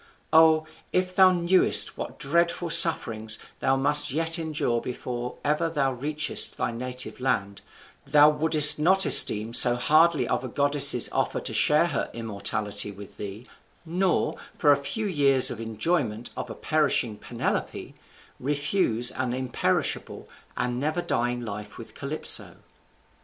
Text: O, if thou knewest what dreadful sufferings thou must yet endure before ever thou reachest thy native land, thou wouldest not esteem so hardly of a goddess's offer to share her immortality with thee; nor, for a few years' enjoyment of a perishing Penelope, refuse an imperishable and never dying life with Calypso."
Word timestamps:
O, 0.33 0.65
if 0.91 1.15
thou 1.15 1.31
knewest 1.31 1.95
what 1.95 2.17
dreadful 2.17 2.71
sufferings 2.71 3.37
thou 3.59 3.75
must 3.75 4.09
yet 4.11 4.39
endure 4.39 4.81
before 4.81 5.37
ever 5.45 5.69
thou 5.69 5.93
reachest 5.93 6.57
thy 6.57 6.71
native 6.71 7.19
land, 7.19 7.61
thou 8.07 8.27
wouldest 8.27 8.79
not 8.79 9.05
esteem 9.05 9.53
so 9.53 9.75
hardly 9.75 10.27
of 10.27 10.43
a 10.43 10.47
goddess's 10.47 11.07
offer 11.11 11.39
to 11.41 11.53
share 11.53 11.85
her 11.85 12.09
immortality 12.15 12.91
with 12.91 13.17
thee; 13.17 13.45
nor, 13.85 14.37
for 14.55 14.71
a 14.71 14.75
few 14.83 15.05
years' 15.05 15.51
enjoyment 15.51 16.31
of 16.35 16.49
a 16.49 16.55
perishing 16.55 17.15
Penelope, 17.15 17.93
refuse 18.39 19.11
an 19.11 19.33
imperishable 19.35 20.27
and 20.57 20.79
never 20.79 21.03
dying 21.03 21.41
life 21.41 21.77
with 21.77 21.93
Calypso." 21.93 22.55